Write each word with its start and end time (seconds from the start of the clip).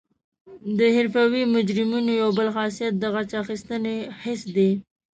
د 0.77 0.79
حرفوي 0.95 1.43
مجرمینو 1.55 2.11
یو 2.21 2.29
بل 2.37 2.47
خاصیت 2.55 2.93
د 2.97 3.03
غچ 3.13 3.31
اخیستنې 3.43 3.97
حس 4.21 4.41
دی 4.55 4.69